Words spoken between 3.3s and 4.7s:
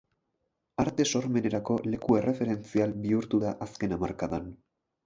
da azken hamarkadan.